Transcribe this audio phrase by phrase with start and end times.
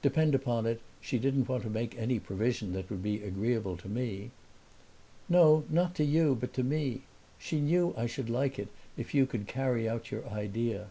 [0.00, 3.90] "Depend upon it she didn't want to make any provision that would be agreeable to
[3.90, 4.30] me."
[5.28, 7.02] "No, not to you but to me.
[7.38, 10.88] She knew I should like it if you could carry out your idea.